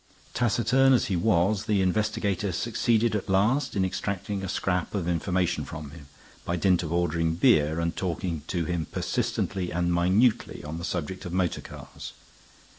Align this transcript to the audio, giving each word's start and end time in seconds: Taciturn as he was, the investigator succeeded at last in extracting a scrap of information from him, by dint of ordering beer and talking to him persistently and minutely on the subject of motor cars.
Taciturn 0.33 0.93
as 0.93 1.09
he 1.13 1.15
was, 1.15 1.65
the 1.65 1.79
investigator 1.79 2.51
succeeded 2.51 3.15
at 3.15 3.29
last 3.29 3.75
in 3.75 3.85
extracting 3.85 4.41
a 4.43 4.49
scrap 4.49 4.95
of 4.95 5.07
information 5.07 5.63
from 5.63 5.91
him, 5.91 6.07
by 6.43 6.55
dint 6.55 6.81
of 6.81 6.91
ordering 6.91 7.35
beer 7.35 7.79
and 7.79 7.95
talking 7.95 8.41
to 8.47 8.65
him 8.65 8.87
persistently 8.87 9.69
and 9.69 9.93
minutely 9.93 10.63
on 10.63 10.79
the 10.79 10.83
subject 10.85 11.23
of 11.23 11.33
motor 11.33 11.61
cars. 11.61 12.13